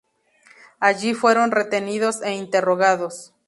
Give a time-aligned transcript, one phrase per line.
[0.79, 3.35] Allí fueron retenidos e interrogados.